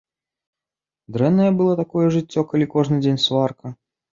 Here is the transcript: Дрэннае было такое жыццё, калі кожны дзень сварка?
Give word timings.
Дрэннае 1.17 1.51
было 1.61 1.73
такое 1.81 2.07
жыццё, 2.17 2.47
калі 2.55 2.65
кожны 2.75 2.95
дзень 3.05 3.23
сварка? 3.27 3.67